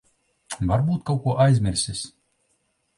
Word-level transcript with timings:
Varbūt 0.71 1.05
kaut 1.11 1.23
ko 1.27 1.37
aizmirsis. 1.47 2.05